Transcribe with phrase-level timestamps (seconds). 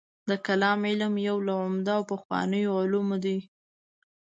[0.29, 3.37] د کلام علم یو له عمده او پخوانیو علومو دی.